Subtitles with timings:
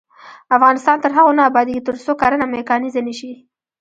[0.57, 3.31] افغانستان تر هغو نه ابادیږي، ترڅو کرنه میکانیزه نشي.